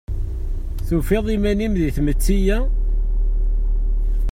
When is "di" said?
1.81-1.89